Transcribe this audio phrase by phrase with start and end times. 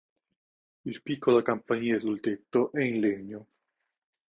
[0.85, 3.47] Il piccolo campanile sul tetto è in legno.